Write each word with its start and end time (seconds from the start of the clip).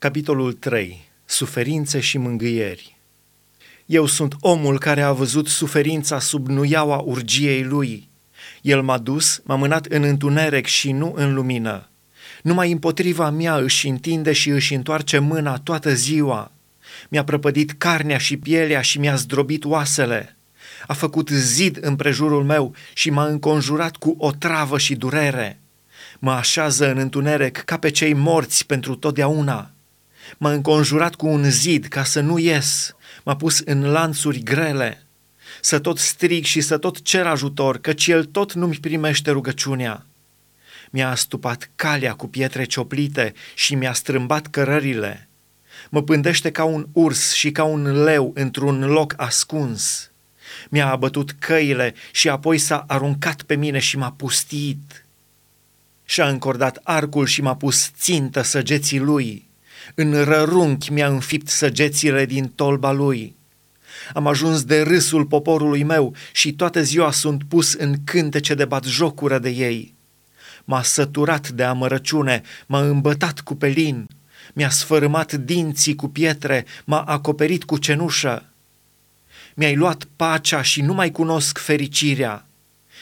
Capitolul 0.00 0.52
3. 0.52 1.08
Suferințe 1.24 2.00
și 2.00 2.18
mângâieri. 2.18 2.98
Eu 3.86 4.06
sunt 4.06 4.34
omul 4.40 4.78
care 4.78 5.02
a 5.02 5.12
văzut 5.12 5.48
suferința 5.48 6.18
sub 6.18 6.48
nuiaua 6.48 6.96
urgiei 6.96 7.64
lui. 7.64 8.08
El 8.62 8.82
m-a 8.82 8.98
dus, 8.98 9.40
m-a 9.44 9.54
mânat 9.54 9.86
în 9.86 10.02
întuneric 10.02 10.66
și 10.66 10.92
nu 10.92 11.12
în 11.16 11.34
lumină. 11.34 11.88
Numai 12.42 12.72
împotriva 12.72 13.30
mea 13.30 13.56
își 13.56 13.88
întinde 13.88 14.32
și 14.32 14.48
își 14.48 14.74
întoarce 14.74 15.18
mâna 15.18 15.58
toată 15.58 15.94
ziua. 15.94 16.52
Mi-a 17.08 17.24
prăpădit 17.24 17.72
carnea 17.72 18.18
și 18.18 18.36
pielea 18.36 18.80
și 18.80 18.98
mi-a 18.98 19.14
zdrobit 19.14 19.64
oasele. 19.64 20.36
A 20.86 20.92
făcut 20.92 21.28
zid 21.28 21.78
împrejurul 21.80 22.44
meu 22.44 22.74
și 22.94 23.10
m-a 23.10 23.24
înconjurat 23.26 23.96
cu 23.96 24.14
o 24.18 24.30
travă 24.30 24.78
și 24.78 24.94
durere. 24.94 25.60
Mă 26.18 26.32
așează 26.32 26.90
în 26.90 26.98
întuneric 26.98 27.56
ca 27.56 27.78
pe 27.78 27.90
cei 27.90 28.12
morți 28.12 28.66
pentru 28.66 28.94
totdeauna 28.94 29.70
m-a 30.38 30.52
înconjurat 30.52 31.14
cu 31.14 31.26
un 31.26 31.50
zid 31.50 31.86
ca 31.86 32.04
să 32.04 32.20
nu 32.20 32.38
ies, 32.38 32.94
m-a 33.24 33.36
pus 33.36 33.58
în 33.58 33.90
lanțuri 33.90 34.42
grele, 34.42 35.02
să 35.60 35.78
tot 35.78 35.98
strig 35.98 36.44
și 36.44 36.60
să 36.60 36.78
tot 36.78 37.02
cer 37.02 37.26
ajutor, 37.26 37.78
căci 37.78 38.06
el 38.06 38.24
tot 38.24 38.52
nu-mi 38.52 38.74
primește 38.74 39.30
rugăciunea. 39.30 40.06
Mi-a 40.90 41.10
astupat 41.10 41.70
calea 41.76 42.12
cu 42.12 42.28
pietre 42.28 42.64
cioplite 42.64 43.34
și 43.54 43.74
mi-a 43.74 43.92
strâmbat 43.92 44.46
cărările. 44.46 45.28
Mă 45.88 46.02
pândește 46.02 46.50
ca 46.50 46.64
un 46.64 46.86
urs 46.92 47.32
și 47.32 47.52
ca 47.52 47.64
un 47.64 48.02
leu 48.02 48.32
într-un 48.34 48.80
loc 48.80 49.14
ascuns. 49.16 50.10
Mi-a 50.68 50.90
abătut 50.90 51.30
căile 51.38 51.94
și 52.12 52.28
apoi 52.28 52.58
s-a 52.58 52.84
aruncat 52.88 53.42
pe 53.42 53.54
mine 53.54 53.78
și 53.78 53.96
m-a 53.96 54.12
pustit. 54.12 55.04
Și-a 56.04 56.28
încordat 56.28 56.80
arcul 56.82 57.26
și 57.26 57.42
m-a 57.42 57.56
pus 57.56 57.90
țintă 57.96 58.42
săgeții 58.42 58.98
lui 58.98 59.48
în 59.94 60.24
rărunchi 60.24 60.92
mi-a 60.92 61.08
înfipt 61.08 61.48
săgețile 61.48 62.26
din 62.26 62.48
tolba 62.48 62.92
lui. 62.92 63.36
Am 64.14 64.26
ajuns 64.26 64.64
de 64.64 64.82
râsul 64.82 65.26
poporului 65.26 65.82
meu 65.82 66.14
și 66.32 66.52
toată 66.52 66.82
ziua 66.82 67.10
sunt 67.10 67.42
pus 67.48 67.72
în 67.72 67.94
cântece 68.04 68.54
de 68.54 68.64
bat 68.64 68.84
jocură 68.84 69.38
de 69.38 69.48
ei. 69.48 69.94
M-a 70.64 70.82
săturat 70.82 71.48
de 71.48 71.62
amărăciune, 71.62 72.42
m-a 72.66 72.80
îmbătat 72.80 73.40
cu 73.40 73.54
pelin, 73.54 74.06
mi-a 74.52 74.70
sfărâmat 74.70 75.32
dinții 75.32 75.94
cu 75.94 76.08
pietre, 76.08 76.64
m-a 76.84 77.00
acoperit 77.00 77.64
cu 77.64 77.78
cenușă. 77.78 78.44
Mi-ai 79.54 79.76
luat 79.76 80.08
pacea 80.16 80.62
și 80.62 80.82
nu 80.82 80.94
mai 80.94 81.10
cunosc 81.10 81.58
fericirea. 81.58 82.46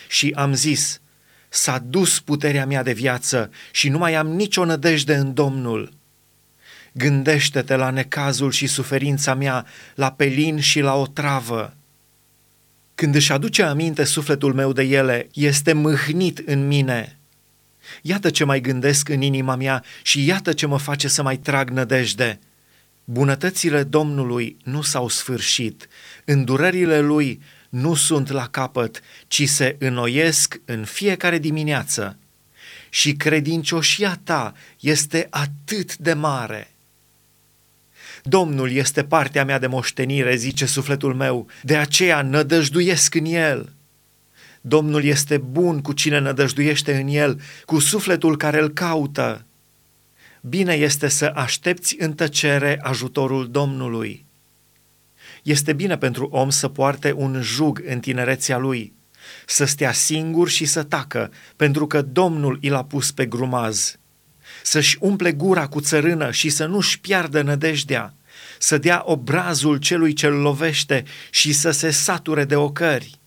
Și 0.08 0.32
am 0.36 0.54
zis, 0.54 1.00
s-a 1.48 1.78
dus 1.78 2.20
puterea 2.20 2.66
mea 2.66 2.82
de 2.82 2.92
viață 2.92 3.50
și 3.70 3.88
nu 3.88 3.98
mai 3.98 4.14
am 4.14 4.26
nicio 4.26 4.64
nădejde 4.64 5.14
în 5.14 5.34
Domnul. 5.34 5.92
Gândește-te 6.98 7.76
la 7.76 7.90
necazul 7.90 8.50
și 8.50 8.66
suferința 8.66 9.34
mea, 9.34 9.66
la 9.94 10.12
pelin 10.12 10.60
și 10.60 10.80
la 10.80 10.94
o 10.94 11.06
travă. 11.06 11.74
Când 12.94 13.14
își 13.14 13.32
aduce 13.32 13.62
aminte 13.62 14.04
sufletul 14.04 14.54
meu 14.54 14.72
de 14.72 14.82
ele, 14.82 15.28
este 15.32 15.72
mâhnit 15.72 16.38
în 16.38 16.66
mine. 16.66 17.18
Iată 18.02 18.30
ce 18.30 18.44
mai 18.44 18.60
gândesc 18.60 19.08
în 19.08 19.22
inima 19.22 19.56
mea 19.56 19.84
și 20.02 20.26
iată 20.26 20.52
ce 20.52 20.66
mă 20.66 20.78
face 20.78 21.08
să 21.08 21.22
mai 21.22 21.36
trag 21.36 21.70
nădejde. 21.70 22.38
Bunătățile 23.04 23.82
Domnului 23.82 24.56
nu 24.64 24.82
s-au 24.82 25.08
sfârșit, 25.08 25.88
îndurările 26.24 27.00
Lui 27.00 27.40
nu 27.68 27.94
sunt 27.94 28.30
la 28.30 28.46
capăt, 28.46 29.00
ci 29.28 29.48
se 29.48 29.76
înnoiesc 29.78 30.60
în 30.64 30.84
fiecare 30.84 31.38
dimineață. 31.38 32.16
Și 32.88 33.12
credincioșia 33.12 34.20
ta 34.24 34.54
este 34.80 35.26
atât 35.30 35.96
de 35.96 36.12
mare. 36.12 36.72
Domnul 38.28 38.70
este 38.70 39.04
partea 39.04 39.44
mea 39.44 39.58
de 39.58 39.66
moștenire, 39.66 40.36
zice 40.36 40.66
sufletul 40.66 41.14
meu, 41.14 41.46
de 41.62 41.76
aceea 41.76 42.22
nădăjduiesc 42.22 43.14
în 43.14 43.24
El. 43.24 43.72
Domnul 44.60 45.04
este 45.04 45.38
bun 45.38 45.80
cu 45.80 45.92
cine 45.92 46.18
nădăjduiește 46.18 46.96
în 46.96 47.08
El, 47.08 47.40
cu 47.64 47.78
sufletul 47.78 48.36
care 48.36 48.60
îl 48.60 48.68
caută. 48.68 49.44
Bine 50.40 50.72
este 50.72 51.08
să 51.08 51.32
aștepți 51.34 51.96
în 51.98 52.12
tăcere 52.12 52.78
ajutorul 52.82 53.50
Domnului. 53.50 54.24
Este 55.42 55.72
bine 55.72 55.98
pentru 55.98 56.28
om 56.32 56.50
să 56.50 56.68
poarte 56.68 57.12
un 57.12 57.40
jug 57.42 57.82
în 57.86 58.00
tinerețea 58.00 58.58
lui, 58.58 58.92
să 59.46 59.64
stea 59.64 59.92
singur 59.92 60.48
și 60.48 60.64
să 60.64 60.82
tacă, 60.82 61.30
pentru 61.56 61.86
că 61.86 62.02
Domnul 62.02 62.58
i 62.60 62.68
l-a 62.68 62.84
pus 62.84 63.10
pe 63.10 63.26
grumaz 63.26 63.98
să-și 64.62 64.96
umple 65.00 65.32
gura 65.32 65.66
cu 65.66 65.80
țărână 65.80 66.30
și 66.30 66.48
să 66.48 66.66
nu-și 66.66 67.00
piardă 67.00 67.42
nădejdea, 67.42 68.14
să 68.58 68.78
dea 68.78 69.02
obrazul 69.04 69.76
celui 69.76 70.12
ce-l 70.12 70.32
lovește 70.32 71.04
și 71.30 71.52
să 71.52 71.70
se 71.70 71.90
sature 71.90 72.44
de 72.44 72.56
ocări. 72.56 73.20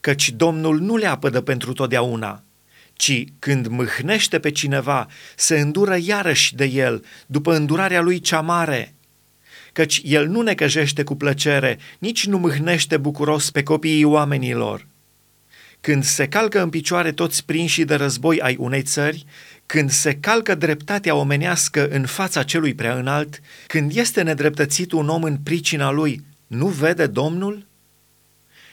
Căci 0.00 0.30
Domnul 0.30 0.80
nu 0.80 0.96
le 0.96 1.06
apădă 1.06 1.40
pentru 1.40 1.72
totdeauna, 1.72 2.44
ci 2.92 3.24
când 3.38 3.66
mâhnește 3.66 4.38
pe 4.38 4.50
cineva, 4.50 5.06
se 5.36 5.60
îndură 5.60 5.96
iarăși 6.02 6.54
de 6.54 6.64
el, 6.64 7.04
după 7.26 7.54
îndurarea 7.54 8.00
lui 8.00 8.20
cea 8.20 8.40
mare. 8.40 8.94
Căci 9.72 10.00
el 10.04 10.26
nu 10.26 10.40
necăjește 10.40 11.02
cu 11.02 11.16
plăcere, 11.16 11.78
nici 11.98 12.26
nu 12.26 12.38
mâhnește 12.38 12.96
bucuros 12.96 13.50
pe 13.50 13.62
copiii 13.62 14.04
oamenilor. 14.04 14.86
Când 15.80 16.04
se 16.04 16.28
calcă 16.28 16.62
în 16.62 16.70
picioare 16.70 17.12
toți 17.12 17.44
prinși 17.44 17.84
de 17.84 17.94
război 17.94 18.40
ai 18.40 18.56
unei 18.58 18.82
țări, 18.82 19.24
când 19.66 19.90
se 19.90 20.14
calcă 20.14 20.54
dreptatea 20.54 21.14
omenească 21.14 21.88
în 21.88 22.06
fața 22.06 22.42
celui 22.42 22.74
prea 22.74 22.94
înalt, 22.94 23.40
când 23.66 23.96
este 23.96 24.22
nedreptățit 24.22 24.92
un 24.92 25.08
om 25.08 25.22
în 25.22 25.36
pricina 25.36 25.90
lui, 25.90 26.24
nu 26.46 26.66
vede 26.66 27.06
Domnul? 27.06 27.66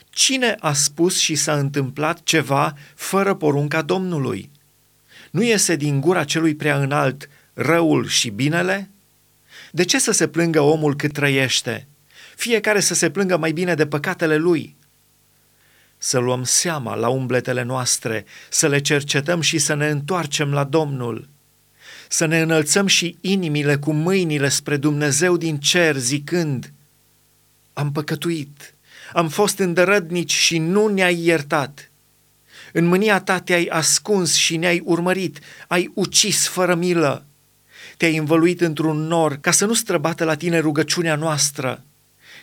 Cine 0.10 0.56
a 0.60 0.74
spus 0.74 1.20
și 1.20 1.36
s-a 1.36 1.54
întâmplat 1.58 2.24
ceva 2.24 2.78
fără 2.96 3.34
porunca 3.34 3.82
Domnului? 3.82 4.52
Nu 5.32 5.44
iese 5.44 5.76
din 5.76 6.02
gura 6.02 6.24
celui 6.24 6.56
prea 6.56 6.78
înalt 6.78 7.30
răul 7.54 8.08
și 8.08 8.30
binele? 8.30 8.90
De 9.72 9.84
ce 9.84 10.00
să 10.00 10.12
se 10.12 10.28
plângă 10.28 10.62
omul 10.62 10.96
cât 10.96 11.14
trăiește? 11.14 11.88
Fiecare 12.36 12.80
să 12.80 12.94
se 12.94 13.10
plângă 13.10 13.38
mai 13.38 13.52
bine 13.52 13.74
de 13.74 13.88
păcatele 13.88 14.38
lui 14.38 14.77
să 15.98 16.18
luăm 16.18 16.44
seama 16.44 16.96
la 16.96 17.08
umbletele 17.08 17.64
noastre, 17.64 18.26
să 18.50 18.68
le 18.68 18.80
cercetăm 18.80 19.42
și 19.42 19.58
să 19.58 19.74
ne 19.74 19.88
întoarcem 19.88 20.54
la 20.54 20.64
Domnul, 20.64 21.28
să 22.10 22.26
ne 22.26 22.42
înălțăm 22.42 22.88
și 22.88 23.18
inimile 23.22 23.78
cu 23.78 23.92
mâinile 23.92 24.50
spre 24.50 24.78
Dumnezeu 24.78 25.38
din 25.38 25.58
cer, 25.58 25.96
zicând, 25.96 26.72
am 27.74 27.92
păcătuit, 27.92 28.74
am 29.14 29.30
fost 29.30 29.60
îndărădnici 29.60 30.34
și 30.34 30.58
nu 30.58 30.88
ne-ai 30.88 31.20
iertat. 31.20 31.92
În 32.74 32.86
mânia 32.86 33.20
ta 33.20 33.40
te-ai 33.40 33.66
ascuns 33.66 34.36
și 34.36 34.58
ne-ai 34.58 34.82
urmărit, 34.86 35.40
ai 35.68 35.92
ucis 35.94 36.48
fără 36.48 36.76
milă. 36.76 37.26
Te-ai 37.98 38.18
învăluit 38.18 38.62
într-un 38.62 38.98
nor 38.98 39.36
ca 39.36 39.52
să 39.52 39.66
nu 39.66 39.74
străbată 39.74 40.24
la 40.24 40.36
tine 40.36 40.60
rugăciunea 40.60 41.16
noastră. 41.16 41.84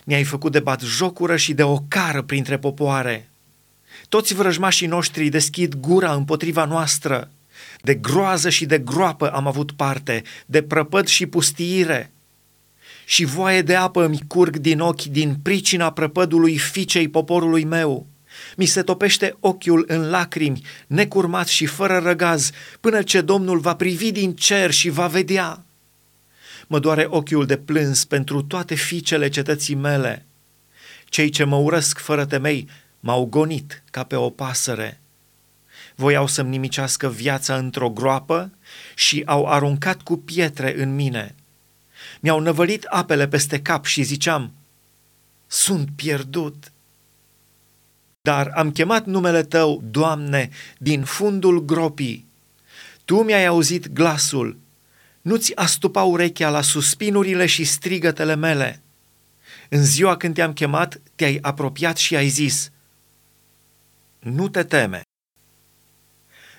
Ne-ai 0.05 0.25
făcut 0.25 0.53
de 0.53 0.61
bat 0.61 0.81
jocură 0.81 1.37
și 1.37 1.55
de 1.55 1.63
ocară 1.63 2.23
printre 2.23 2.59
popoare. 2.59 3.29
Toți 4.09 4.35
vrăjmașii 4.35 4.87
noștri 4.87 5.29
deschid 5.29 5.75
gura 5.75 6.13
împotriva 6.13 6.65
noastră. 6.65 7.31
De 7.83 7.95
groază 7.95 8.49
și 8.51 8.67
de 8.67 8.79
groapă 8.79 9.31
am 9.31 9.47
avut 9.47 9.73
parte, 9.73 10.23
de 10.47 10.63
prăpăd 10.63 11.07
și 11.07 11.27
pustiire. 11.27 12.13
Și 13.05 13.25
voie 13.25 13.63
de 13.63 13.75
apă 13.75 14.07
mi 14.07 14.21
curg 14.27 14.57
din 14.57 14.81
ochi 14.81 15.03
din 15.03 15.37
pricina 15.43 15.93
prăpădului 15.93 16.59
fiicei 16.59 17.09
poporului 17.09 17.65
meu. 17.65 18.07
Mi 18.57 18.65
se 18.65 18.83
topește 18.83 19.37
ochiul 19.41 19.85
în 19.89 20.11
lacrimi, 20.11 20.63
necurmat 20.87 21.47
și 21.47 21.67
fără 21.67 21.99
răgaz, 21.99 22.51
până 22.81 23.03
ce 23.03 23.21
Domnul 23.21 23.59
va 23.59 23.75
privi 23.75 24.13
din 24.13 24.33
cer 24.33 24.71
și 24.71 24.89
va 24.89 25.07
vedea. 25.07 25.65
Mă 26.67 26.79
doare 26.79 27.07
ochiul 27.09 27.47
de 27.47 27.57
plâns 27.57 28.05
pentru 28.05 28.43
toate 28.43 28.75
fiicele 28.75 29.29
cetății 29.29 29.75
mele. 29.75 30.27
Cei 31.05 31.29
ce 31.29 31.45
mă 31.45 31.57
urăsc 31.57 31.99
fără 31.99 32.25
temei 32.25 32.69
m-au 33.05 33.25
gonit 33.25 33.83
ca 33.91 34.03
pe 34.03 34.17
o 34.17 34.31
pasăre. 34.31 35.01
Voiau 35.95 36.27
să-mi 36.27 36.49
nimicească 36.49 37.09
viața 37.09 37.57
într-o 37.57 37.91
groapă 37.91 38.51
și 38.95 39.23
au 39.27 39.47
aruncat 39.47 40.03
cu 40.03 40.17
pietre 40.17 40.81
în 40.83 40.95
mine. 40.95 41.35
Mi-au 42.21 42.41
năvălit 42.41 42.85
apele 42.85 43.29
peste 43.29 43.61
cap 43.61 43.85
și 43.85 44.03
ziceam, 44.03 44.53
sunt 45.47 45.89
pierdut. 45.97 46.73
Dar 48.23 48.51
am 48.55 48.73
chemat 48.73 49.07
numele 49.07 49.43
Tău, 49.43 49.83
Doamne, 49.91 50.51
din 50.79 51.03
fundul 51.03 51.65
gropii. 51.65 52.27
Tu 53.05 53.23
mi-ai 53.23 53.47
auzit 53.47 53.93
glasul, 53.93 54.59
nu-ți 55.21 55.57
astupa 55.57 56.03
urechea 56.03 56.51
la 56.51 56.61
suspinurile 56.61 57.47
și 57.47 57.65
strigătele 57.65 58.35
mele. 58.35 58.81
În 59.69 59.85
ziua 59.85 60.17
când 60.17 60.35
te-am 60.35 60.53
chemat, 60.53 61.01
te-ai 61.15 61.39
apropiat 61.43 61.97
și 61.97 62.17
ai 62.17 62.29
zis, 62.29 62.73
nu 64.25 64.49
te 64.49 64.63
teme. 64.63 65.03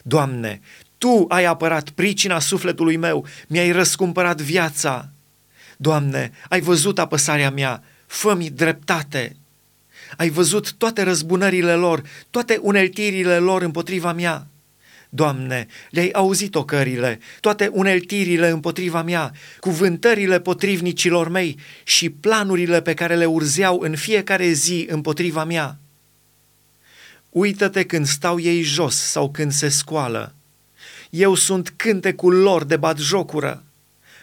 Doamne, 0.03 0.61
Tu 0.97 1.25
ai 1.27 1.45
apărat 1.45 1.89
pricina 1.89 2.39
sufletului 2.39 2.97
meu, 2.97 3.25
mi-ai 3.47 3.71
răscumpărat 3.71 4.41
viața. 4.41 5.09
Doamne, 5.77 6.31
ai 6.49 6.61
văzut 6.61 6.99
apăsarea 6.99 7.51
mea, 7.51 7.83
fă-mi 8.05 8.49
dreptate. 8.49 9.35
Ai 10.17 10.29
văzut 10.29 10.73
toate 10.73 11.03
răzbunările 11.03 11.73
lor, 11.73 12.01
toate 12.29 12.59
uneltirile 12.61 13.37
lor 13.37 13.61
împotriva 13.61 14.13
mea. 14.13 14.47
Doamne, 15.09 15.67
le-ai 15.89 16.09
auzit 16.09 16.55
ocările, 16.55 17.19
toate 17.39 17.69
uneltirile 17.73 18.49
împotriva 18.49 19.01
mea, 19.01 19.31
cuvântările 19.59 20.39
potrivnicilor 20.39 21.29
mei 21.29 21.59
și 21.83 22.09
planurile 22.09 22.81
pe 22.81 22.93
care 22.93 23.15
le 23.15 23.25
urzeau 23.25 23.79
în 23.79 23.95
fiecare 23.95 24.51
zi 24.51 24.85
împotriva 24.89 25.43
mea. 25.43 25.79
Uită-te 27.35 27.83
când 27.83 28.05
stau 28.05 28.39
ei 28.39 28.61
jos 28.61 28.95
sau 28.95 29.31
când 29.31 29.51
se 29.51 29.69
scoală. 29.69 30.33
Eu 31.09 31.33
sunt 31.35 31.73
cântecul 31.75 32.33
lor 32.33 32.63
de 32.63 32.77
bat 32.77 32.97
jocură. 32.97 33.63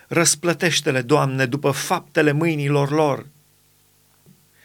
Răsplătește-le, 0.09 1.03
Doamne, 1.03 1.47
după 1.47 1.71
faptele 1.71 2.33
mâinilor 2.33 2.91
lor. 2.91 3.27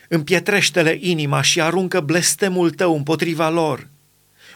Împietrește-le 0.08 0.98
inima 1.02 1.42
și 1.42 1.62
aruncă 1.62 2.00
blestemul 2.00 2.72
tău 2.72 2.96
împotriva 2.96 3.50
lor. 3.50 3.88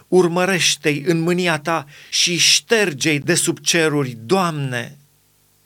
Urmărește-i 0.07 1.03
în 1.05 1.19
mânia 1.19 1.59
ta 1.59 1.85
și 2.09 2.37
șterge-i 2.37 3.19
de 3.19 3.33
sub 3.33 3.59
ceruri, 3.59 4.17
Doamne! 4.25 4.97